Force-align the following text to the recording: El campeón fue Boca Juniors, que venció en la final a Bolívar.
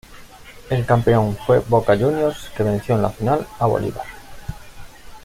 El 0.71 0.83
campeón 0.83 1.37
fue 1.45 1.59
Boca 1.59 1.95
Juniors, 1.95 2.49
que 2.57 2.63
venció 2.63 2.95
en 2.95 3.03
la 3.03 3.11
final 3.11 3.45
a 3.59 3.67
Bolívar. 3.67 4.07